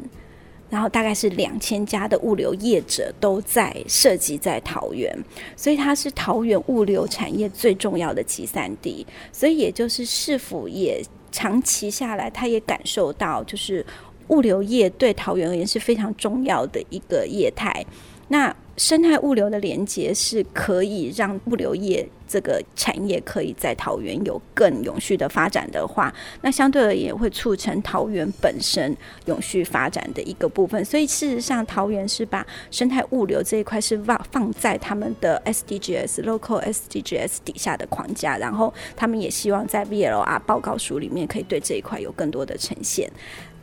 [0.68, 5.16] 然后大概是两千家的物流业者都在涉及在桃园，
[5.55, 9.07] 所以它是桃园物流产业最重要的集散地。
[9.31, 13.87] 所以也就是市府也长期下来，他也感受到就是。
[14.31, 17.85] 物流业对桃园而言是非常重要的一个业态。
[18.29, 30.83] 那生态物流的连接是可以让物流业这个产业可以在桃园有更永续的发展的话，那相对而言会促成桃园本身永续发展的一个部分。
[30.85, 43.11] 所以事实上，桃园是把生态物流这一块是放放在他们的 SDGs Local SDGs 底下的框架，然后他们也希望在 BLR 报告书里面可以对这一块有更多的呈现。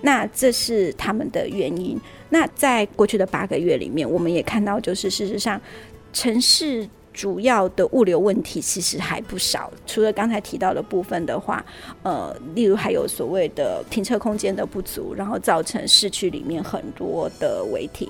[0.02, 2.00] 那这是他们的原因。
[2.30, 5.60] 那在过去的八个月里面，我们也看到，就是事实上，
[6.12, 9.72] 城市主要的物流问题其实还不少。
[9.86, 11.66] 除了刚才提到的部分的话，
[12.04, 18.08] 呃，例如还有所谓的停车空间的不足，然后造成市区里面很多的违停。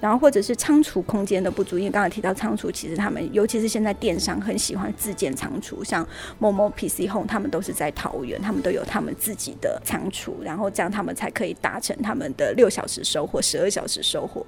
[0.00, 6.06] 然后或者是仓储空间的不足，因为刚才提到仓储，其实他们尤其是现在电商很喜欢自建仓储，像
[6.38, 14.44] 某某 PC Home，他们都是在桃园，他们都有他们自己的仓储，然后这样他们才可以达成他们的六小时收货、十二小时收货，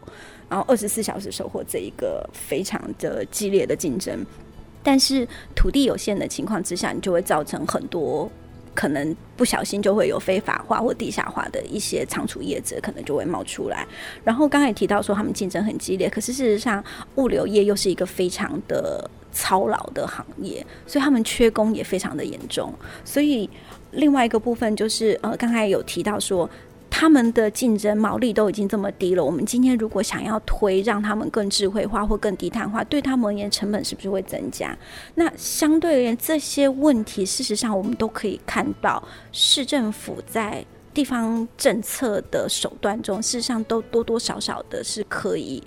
[0.48, 4.24] 然后二十四小时收货这一个非常的激烈的竞争。
[4.82, 8.30] 但是土地有限的情况之下，你就会造成很多。
[8.74, 13.86] 可能不小心就会有非法化或地下化的一些仓储业者，可能就会冒出来。
[14.24, 16.82] 然后刚才也提到说他们竞争很激烈，可是事实上
[17.16, 22.72] 物流业又是一个非常的操劳的行业，所以他们缺工也非常的严重。
[23.04, 23.48] 所以
[23.92, 26.48] 另外一个部分就是呃，刚才有提到说。
[26.94, 34.76] 他们的竞争毛利都已经这么低了，我们今天如果想要推让他们更智慧化或更低碳化，对他们而言成本是不是会增加？
[35.14, 39.02] 那相对而言，这些问题事实上我们都可以看到，
[39.32, 45.62] 市政府在地方政策的手段中，事实上都多多少少的是可以。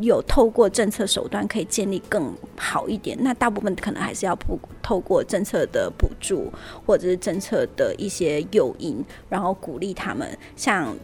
[0.00, 4.36] 有透过政策手段可以建立更好一点，那大部分可能还是要
[4.82, 6.52] 透过政策的补助
[6.84, 10.36] 或者是政策的一些诱因，然后鼓励他们。
[10.56, 10.96] 像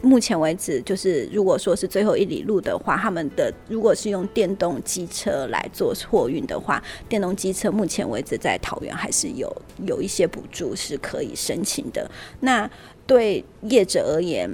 [0.00, 9.52] 目前为止，就是如果说是最后一里路的话，他们的如果是用电动机车来做货运的话，电动机车目前为止在桃园还是有
[9.86, 12.08] 有一些补助是可以申请的。
[12.40, 12.70] 那
[13.08, 14.48] 对业者而言，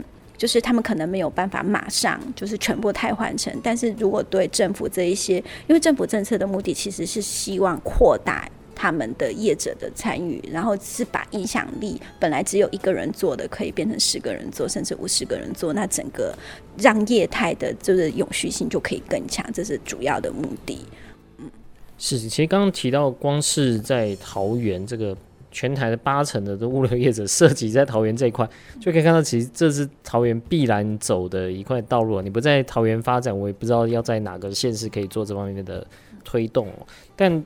[0.45, 16.37] 就是他们可能没有办法马上就是全部汰换成，但是如果对政府这一些，因为政府政策的目的其实是希望扩大他们的业者的参与，然后是把影响力本来只有一个人做的，可以变成十个人做，甚至五十个人做，那整个
[16.77, 20.85] 让业态的就是永续性就可以更强，这是主要的目的。
[21.39, 21.51] 嗯，
[21.97, 25.17] 是，其实刚刚提到，光是在桃园这个。
[25.55, 28.47] 全台的八成的这物流业者设籍在桃园这一块，
[28.81, 32.21] 就可以看到，其实这是桃园必然走的一块道路。
[32.21, 35.87] 你不在桃园发展，我也不知道要在哪个县市可以做这方面的
[36.25, 36.67] 推动。
[37.15, 37.43] 但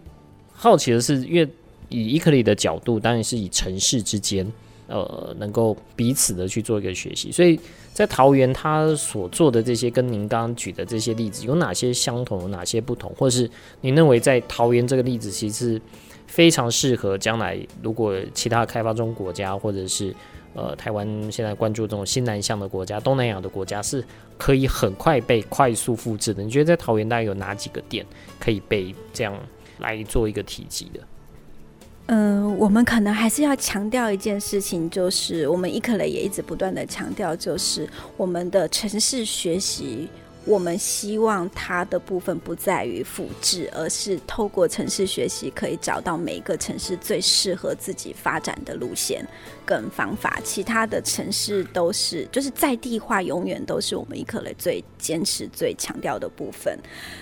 [0.50, 1.46] 好奇的是，因为
[1.90, 4.50] 以伊克里的角度，当然是以城市之间，
[4.86, 7.30] 呃，能够彼此的去做一个学习。
[7.30, 7.60] 所以
[7.92, 13.50] 在桃园，他所做的这些，跟您刚刚举的这些例子，有哪些相同，有哪些不同，或是
[13.82, 15.78] 您认为在桃园这个例子，其实。
[16.28, 20.14] 非常适合将来，如果其他开发中国家或者是
[20.54, 24.04] 呃台湾现在关注这种新南向的国家、东南亚的国家，是
[24.36, 26.42] 可以很快被快速复制的。
[26.44, 28.06] 你觉得在桃园大概有哪几个点
[28.38, 29.34] 可以被这样
[29.80, 31.00] 来做一个提及的？
[32.10, 37.86] 嗯、我们可能还是要强调一件事情，就是我们 ICLEI 也一直不断的强调，就是
[38.16, 40.08] 我们的城市学习
[40.48, 49.22] 我们希望它的部分不在于复制，而是透过城市学习，可以找到每一个城市最适合自己发展的路线
[49.66, 50.40] 跟方法。
[50.42, 56.78] 其他的城市都是，就是在地化，永远都是我们 ecole 最坚持、最强调的部分。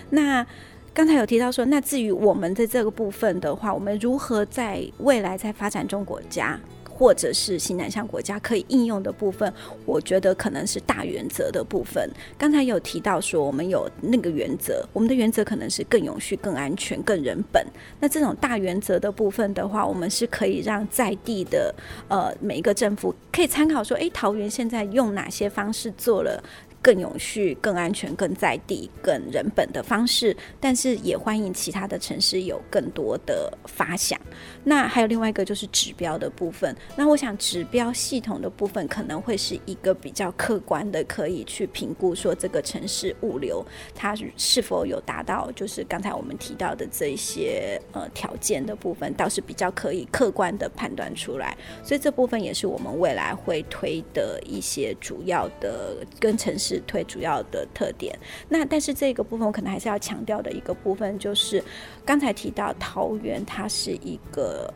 [0.08, 0.46] 那
[0.94, 6.58] 刚才有提到说，那至于我们的这个部分的话，我们如何在未来在发展中国家？
[6.96, 9.52] 或者是新南向国家可以应用的部分，
[9.84, 12.10] 我觉得可能是大原则的部分。
[12.38, 17.62] 刚才有提到说，我们有那个原则，我们的原则可能是更永续、更安全、更人本。
[18.00, 21.74] 那这种大原则的部分的话，我们是可以让在地的
[22.08, 26.42] 呃每一个政府可以参考说，诶，桃园现在用哪些方式做了。
[26.86, 34.16] 更永续、更安全、更在地、更人本的方式，但是也欢迎其他的城市有更多的发想。
[34.62, 36.72] 那还有另外一个就是指标的部分。
[36.94, 51.58] 那我想指标系统的部分可能会是一个比较客观的，可以去评估说这个城市物流它是否有达到，就是刚才我们提到的这些呃条件的部分，倒是比较可以客观的判断出来。
[51.82, 56.75] 所以这部分也是我们未来会推的一些主要的跟城市。
[56.86, 58.18] 推主要的特点，
[58.48, 61.62] 那但是这个部分我可能还是要强调的一个部分，就是
[62.04, 64.72] 刚才提到桃园它是一个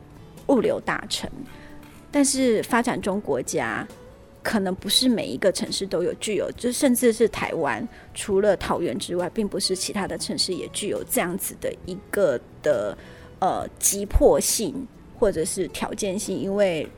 [0.48, 1.30] 物流大城，
[2.10, 3.86] 但是发展中国家
[4.42, 12.96] 可能不是每一个城市都有具有，就甚至是台湾除了桃园之外，并不是其他的城市也具有这样子的一个的
[13.38, 14.86] 呃急迫性
[15.18, 16.88] 或者是条件性，因为。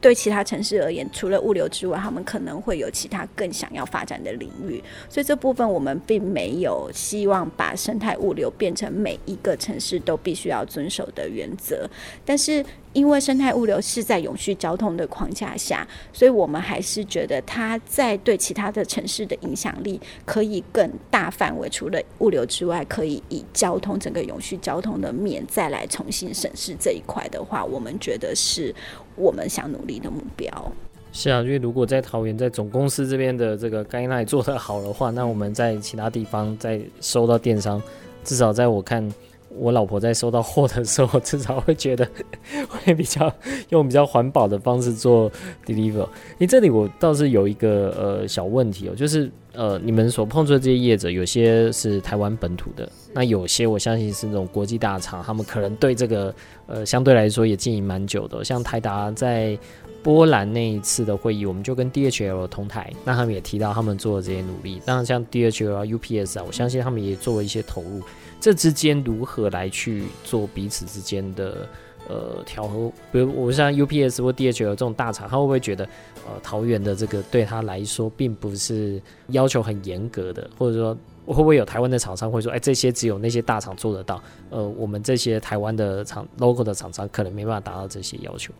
[0.00, 4.82] 对其他城市而言，除了物流之外，他们可能会有其他更想要发展的领域。
[5.08, 11.88] 所以这部分我们并没有希望把生态物流变成每一个城市都必须要遵守的原则，
[12.24, 12.64] 但是。
[12.96, 21.68] 因为生态物流是在永续交通的框架下，所以我们还是觉得它在对其他的城市的影响力可以更大范围。
[21.68, 28.74] 除了物流之外，可以以交通整个永续交通的面再来重新审视这一块的话，我们觉得是
[29.14, 30.72] 我们想努力的目标。
[31.12, 37.82] 是啊，因为如果在桃园在总公司这边的这个概念做得好的话，那我们在其他地方再收到电商，
[38.24, 39.06] 至少在我看。
[39.58, 42.06] 我老婆在收到货的时候，至少会觉得
[42.68, 43.32] 会比较
[43.70, 45.30] 用比较环保的方式做
[45.64, 46.06] deliver。
[46.38, 56.34] 因为，这里我倒是有一个呃小问题哦，就是呃你们所碰触的这些业者，有些是台湾本土的，那有些我相信是那种国际大厂，他们可能对这个
[56.66, 58.44] 呃相对来说也经营蛮久的。
[58.44, 59.58] 像台达在
[60.02, 64.80] 波兰那一次的会议，我们就跟 DHL 同台，那他们也提到他们做的这些努力。
[64.84, 68.00] 当然像 DHL 啊、UPS 啊，我相信他们也做了一些投入。
[68.40, 71.68] 这之间如何来去做彼此之间的
[72.08, 72.92] 呃调和？
[73.10, 75.84] 比如我像 UPS 或 DHL 这种大厂，他会不会觉得
[76.26, 80.48] 呃桃园的这个对他来说并不是要求很严格的？
[80.56, 88.52] 或者说会不会有台湾的厂商会说，哎，这些只有那些大厂做得到，呃，我们这些台湾的厂 local 的厂商可能没办法达到这些要求？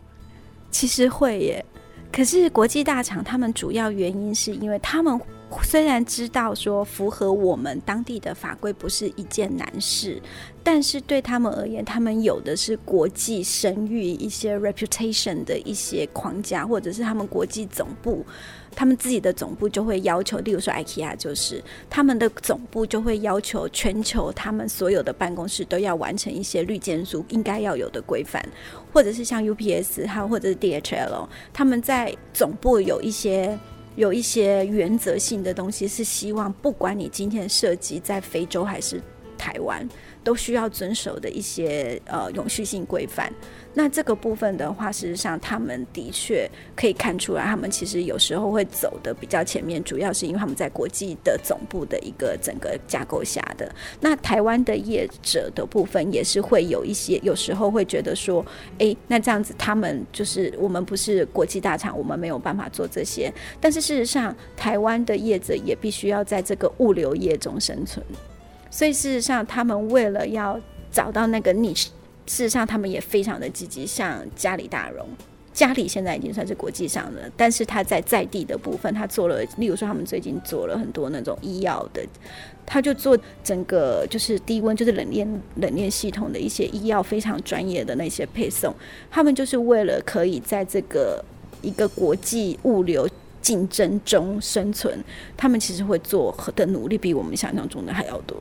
[0.69, 1.65] 其实会耶，
[2.11, 5.17] 可是国际大厂他们主要原因是因为他们。
[5.63, 10.21] 虽然知道说符合我们当地的法规不是一件难事，
[10.63, 18.25] 但是对他们而言，他们有的是国际声誉、一些 reputation 的一些框架，或者是他们国际总部，
[18.75, 28.45] 他们自己的总部就会要求，例如说 IKEA 就是他们的总部就会要求全球他们所有的办公室都要完成一些绿建筑应该要有的规范，
[28.93, 33.57] 或者是像 UPS 还有或者是 DHL，他们在总部有一些。
[33.97, 39.01] 有一些原则性的东西是希望，不管你今天设计在非洲还是
[39.35, 39.89] 台湾。
[40.27, 43.31] 都需要遵守的一些呃永续性规范。
[43.73, 53.73] 那这个部分的话，事实上他们的确可以看出来，他们其实有时候会走得比较前面，主要是因为他们在国际的总部的一个整个架构下的。
[54.01, 58.45] 那台湾的业者的部分也是会有一些，有时候会觉得说，
[58.79, 63.33] 哎，那这样子他们就是我们不是国际大厂，我们没有办法做这些。
[63.61, 68.05] 但是事实上，台湾的业者也必须要在这个物流业中生存。
[68.69, 70.59] 所以事实上，他们为了要
[70.91, 71.89] 找到那个逆市
[72.25, 73.85] 事实上他们也非常的积极。
[73.85, 75.07] 像嘉里大荣，
[75.53, 82.05] 嘉里现在已经算是国际上的，但是他在在地的部分，他做了，例如说他们最近做了很多那种医药的，
[82.65, 88.73] 他就做整个就是低温就是冷链冷链系统的一些医药非常专业的那些配送，
[89.09, 91.23] 他们就是为了可以在这个
[91.61, 93.09] 一个国际物流
[93.41, 95.01] 竞争中生存，
[95.37, 98.37] 他们其实会做的努力比我们想象中的还要多。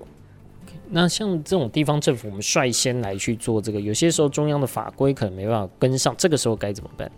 [0.91, 7.11] 那像这种地方政府，我们率先来去做这个，有些时候中央的法规可能没办法跟上，这个时候该怎么办？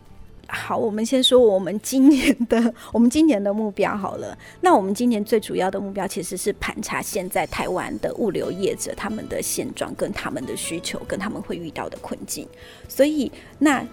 [0.46, 4.36] 好，我们先说我们今年的我们今年的目标好了。
[4.62, 12.48] 那我们今年最主要的目标其实是盘查现在台湾的物流业者他们的现状、跟他们的需求、跟他们会遇到的困境。
[12.88, 13.86] 所以那。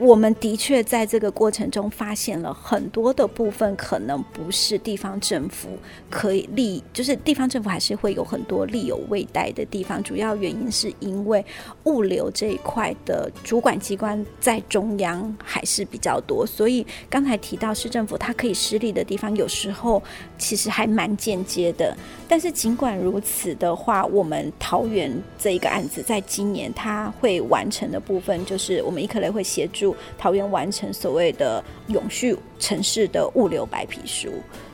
[0.00, 5.68] 我们的确在这个过程中发现了很多的部分，可能不是地方政府
[6.08, 10.02] 可以立，就是地方政府还是会有很多利有未逮的地方。
[10.02, 11.44] 主要原因是因为
[11.84, 20.02] 物流这一块的主管机关在中央还是比较多，所以刚才提到市政府它可以施力的地方，有时候
[20.38, 21.94] 其实还蛮间接的。
[22.26, 29.89] 但是尽管如此的话，我们桃园这一个案子在今年它会完成的部分，就是我们一颗雷会协助。
[30.18, 34.30] 桃园完成所谓的永续城市的物流白皮书，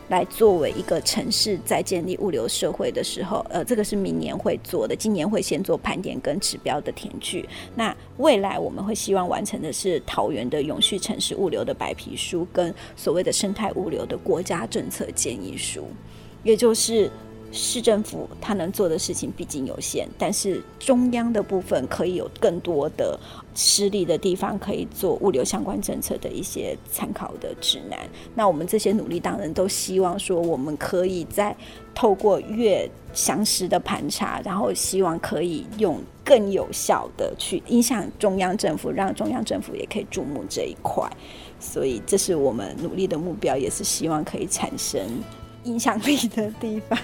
[0.09, 7.49] 来作为一个城市在建立物流社会的时候，呃，这个是明年会做的，今年会先做盘点跟指标的填具。
[7.75, 15.85] 那未来我们会希望完成的是桃园的永续城市物流的白皮书，跟所谓的生态物流的国家政策建议书，
[16.43, 17.11] 也就是。
[17.53, 23.19] 市政府他能做的事情毕竟有限，但是中央的部分可以有更多的
[23.57, 27.99] 失利的地方，可以做物流相关政策的一些参考的指南。
[28.35, 31.57] 那我们这些努力当然都希望说，我们可以在
[31.95, 41.11] 透过越详实的盘查，然后希望可以用更有效的去影响中央政府，让中央政府也可以注目这一块。
[41.59, 45.01] 所以这是我们努力的目标，也是希望可以产生
[45.65, 46.99] 影响力的地方。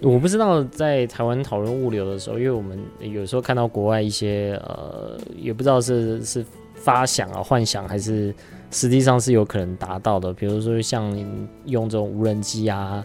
[0.00, 6.44] 我不知道在台湾讨论物流的时候，因为我们有时候看到国外一些呃，也不知道是是
[6.74, 8.32] 发想啊、幻想，还是
[8.70, 10.32] 实际上是有可能达到的。
[10.32, 11.12] 比如说像
[11.64, 13.04] 用这种无人机啊，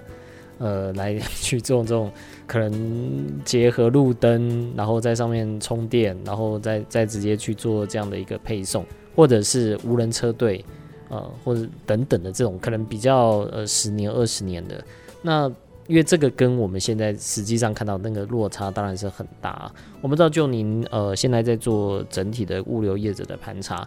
[0.60, 2.12] 呃，来去做这种
[2.46, 8.86] 可能结合路灯，然后在上面充电，然后再再直接去做这样的一个配送，
[9.16, 10.64] 或者是无人车队，
[11.10, 14.84] 呃，或者等等的这种可能比较呃十年、二十年的
[15.24, 15.52] 那。
[15.88, 19.70] 因为这个跟我们现在实际上看到那个落差当然是很大。
[20.02, 23.86] 我们知道，就您呃现在在做整体的物流业者的盘查，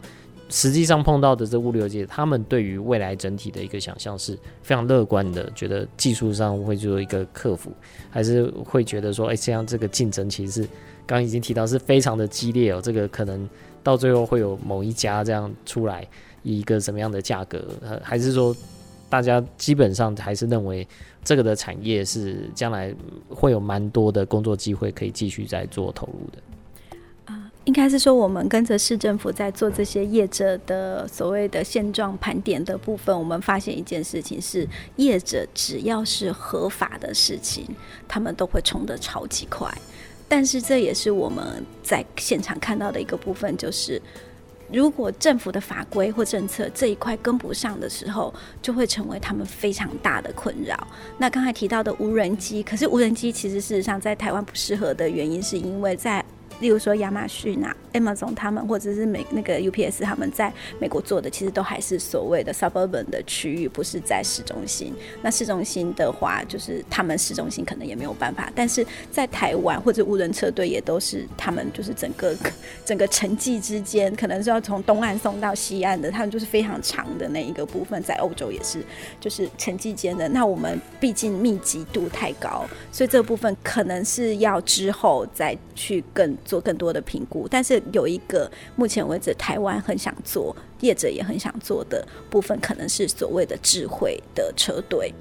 [0.51, 7.72] 实际上碰到的这物流业，他们对于未来整体的一个想象是非常乐观的，觉得技术上会做一个克服，
[8.11, 10.68] 还是会觉得说，哎，这样这个竞争其实是
[11.07, 13.49] 刚刚已经提到是非常的激烈哦，这个可能
[13.82, 16.07] 到最后会有某一家这样出来
[16.42, 17.64] 以一个什么样的价格，
[18.03, 18.55] 还是说
[19.09, 20.86] 大家基本上还是认为。
[21.27, 22.95] 这个的产业是将来
[23.29, 26.39] 会有蛮多的工作机会可以继续在做投入的。
[27.24, 37.66] 啊，应该是说我们跟着市政府在做这些业者的所谓的现状盘点的部分，我们发现一件事情是，业者只要是合法的事情，
[38.07, 39.68] 他们都会冲得超级快。
[40.29, 44.01] 但是这也是我们在现场看到的一个部分，就是。
[44.73, 50.87] 如果政府的法规或政策这一块跟不上的时候，就会成为他们非常大的困扰。
[51.19, 56.25] 那刚才提到的无人机，可是无人机其实事实上在台湾不适合的原因，是因为在。
[56.61, 64.95] 例如说亚马逊啊、Amazon 他们，或者是美那个 UPS 他们在美国做的，其实都还是所谓的 suburban 的区域，不是在市中心。
[65.23, 68.51] 那市中心的话，就是他们市中心可能也没有办法。
[68.55, 72.35] 但是在台湾或者无人车队也都是他们就是整个
[72.87, 78.83] 整个城际之间，可能是要从东岸送到西岸的，他们就是非常长的那一个部分，在欧洲也是
[79.21, 80.27] 就是城际间的。
[80.29, 86.35] 那我们毕竟密集度太高，所以这部分可能是要之后再去更。
[86.47, 95.12] 做更多的评估，但是有一个目前为止台湾很想做，业者也很想做的部分，可能是所谓的智慧的车队，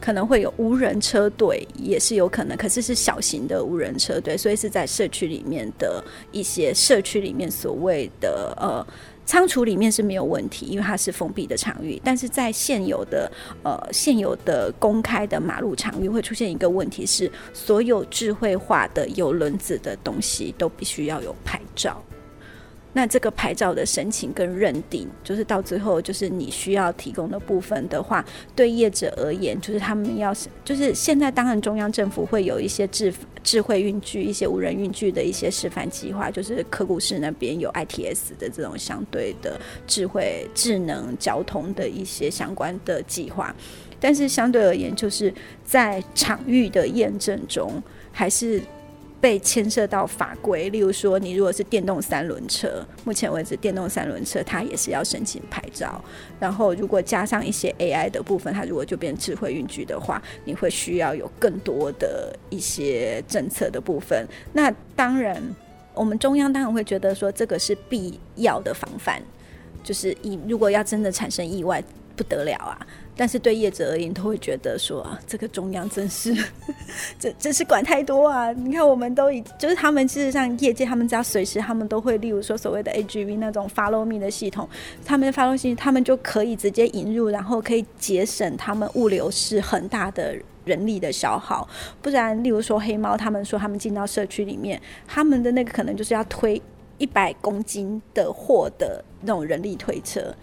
[0.00, 8.86] 可能会有无人车队，也是有可能，可是是小型的无人车队，所以是在社区里面的一些社区里面所谓的呃。
[9.24, 12.00] 仓储里面是没有问题，因为它是封闭的场域。
[12.04, 13.30] 但是在现有的
[13.62, 22.02] 呃现有的公开的马路场域，会出现一个问题是，所有智慧化的有轮子的东西都必须要有牌照。
[22.94, 28.24] 那这个牌照的申请跟认定，就是到最后，就是你需要提供的部分的话，
[28.54, 33.12] 对业者而言，就是他们要是，就是现在当然中央政府会有一些智
[33.42, 43.54] 智慧运具、一些无人运具的一些示范计划，就是科古市那边有 ITS 的这种相对的智慧智能交通的一些相关的计划，
[43.98, 45.32] 但是相对而言，就是
[45.64, 47.82] 在场域的验证中，
[48.12, 48.60] 还是。
[49.22, 56.02] 被牵涉到法规，例如说，你如果是电动三轮车，目前为止，电动三轮车它也是要申请牌照。
[56.40, 64.26] 然后，如果加上一些 AI 的部分，它如果就变智慧运具的话，你会需要有更多的一些政策的部分。
[64.52, 65.40] 那当然，
[65.94, 69.22] 我们中央当然会觉得说，这个是必要的防范。
[69.84, 72.78] 就是以如果要真的产生意外，不得了啊！
[73.14, 76.34] 但是对业者而言，都会觉得说，啊、这个中央真是，
[77.20, 78.50] 这真是管太多啊！
[78.52, 84.68] 你看，我们都已就是他们事实上业界，他们只要随时，他们都会，例如说所谓的 AGV 那种 Follow Me 的系统，
[85.04, 90.34] 他们的 Follow Me，他们就可以直接引入，然后可以节省他们物流是很大的
[90.64, 91.68] 人力的消耗。
[92.00, 96.60] 不然，例如说黑猫，他们说他们进到社区里面，他们的那个可能就是要推
[96.96, 100.34] 一百公斤的货的那种人力推车。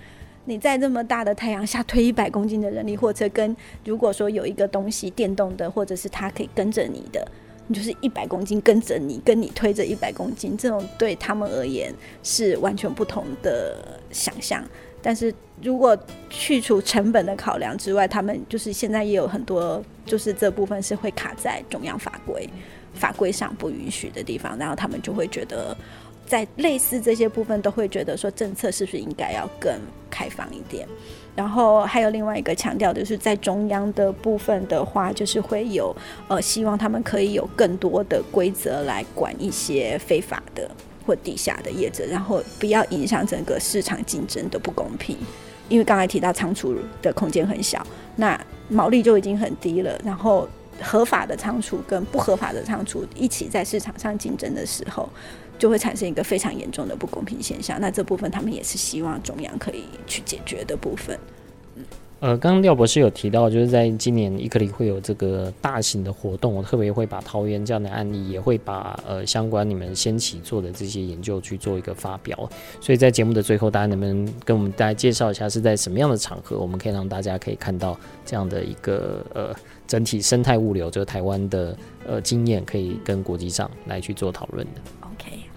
[0.49, 7.23] 你在这么大的太阳下推一百公斤的人力货车，跟如果说有一个东西电动的，或者是它可以跟着你的，
[7.67, 11.93] 你就是一百公斤跟着你，跟你推着一百公斤，这种对他们而言
[12.23, 14.65] 是完全不同的想象。
[15.03, 15.31] 但是
[15.61, 15.95] 如果
[16.31, 22.49] 去除成本的考量之外，他们就是现在也有很多，就是这部分是会卡在中央法规
[22.95, 25.77] 法规上不允许的地方，然后他们就会觉得。
[26.29, 29.73] 在类似这些部分，都会觉得说政策是不是应该要更
[30.11, 30.87] 开放一点？
[31.35, 35.95] 然后还有另外一个强调的是，在中央的部分的话，就是会有
[36.27, 40.69] 呃，希望他们可以有更多的规则来管一些非法的
[41.03, 45.17] 或地下的业者，然后不要影响整个市场竞争的不公平。
[45.67, 47.83] 因为刚才提到仓储的空间很小，
[48.17, 50.47] 那毛利就已经很低了，然后
[50.79, 55.09] 合法的仓储跟不合法的仓储一起在市场上竞争的时候。
[55.59, 57.79] 就会产生一个非常严重的不公平现象。
[57.79, 61.19] 那这部分他们也是希望中央可以去解决的部分。
[62.21, 72.37] 呃，刚刚廖博士有提到，就是在今年伊克里会有这个大型的活动，我特别会把桃园这样的案例，也会把呃相关你们先期做的这些研究去做一个发表。
[72.81, 79.55] 所以在节目的最后，大家能不能跟我们大家介绍一下，是在什么样的场合，我们可以让大家可以看到这样的一个呃
[79.87, 84.98] 整体生态物流，就是台湾的呃经验，可以跟国际上来去做讨论的。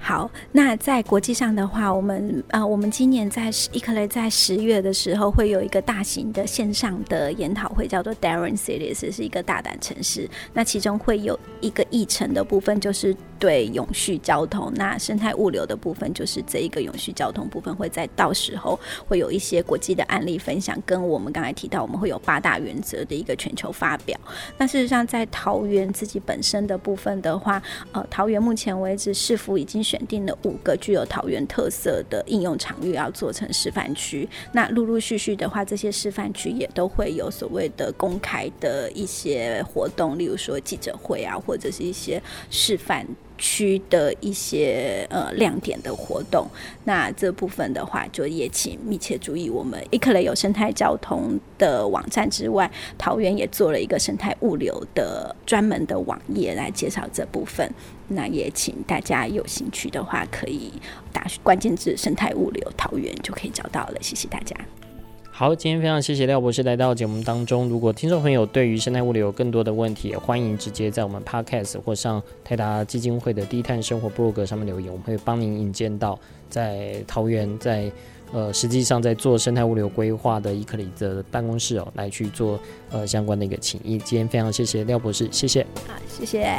[0.04, 10.28] 好，那在国际上的话，我们呃，我们今年在 ICLEI 在十月的时候会有一个大型的线上的研讨会，叫做 Daring Cities，是一个大胆城市。
[10.52, 14.72] 那其中会有一个议程的部分，就是对永续交通。
[14.74, 24.18] 那生态物流的部分，就是这一个永续交通部分，会在到时候会有一些国际的案例分享，跟我们刚才提到，我们会有八大原则的一个全球发表。
[24.58, 34.26] 那事实上，在桃园自己本身的部分的话，呃，桃园目前为止是否已经选定了五个具有桃园特色的应用场域，要做成示范区。
[34.52, 43.06] 那陆陆续续的话，这些示范区也都会有所谓的公开的一些活动，例如说记者会啊，或者是一些示范。
[43.38, 46.46] 区的一些呃亮点的活动，
[46.84, 49.50] 那这部分的话，就也请密切注意。
[49.50, 57.68] 我们 ICLEI 有生态交通的网站之外，桃园也做了一个生态物流的专门的网页来介绍这部分。
[58.14, 60.72] 那也请大家有兴趣的话，可以
[61.12, 63.94] 打关键字“生态物流桃园”就可以找到了。
[64.00, 64.56] 谢谢大家。
[65.34, 67.66] 好，今天非常谢谢廖博士来到节目当中。
[67.66, 76.18] 如果听众朋友对于生态物流有更多的问题，也欢迎直接在我们 Podcast 或上泰达基金会的低碳生活部落格上面留言，我们会帮您引荐到
[76.50, 77.90] 在桃园，在
[78.30, 82.60] 呃实际上在做生态物流规划的 ICLEI 的办公室哦，来去做
[82.90, 83.98] 呃相关的一个请益。
[83.98, 85.66] 今天非常谢谢廖博士，谢谢。
[85.88, 86.58] 好，谢谢。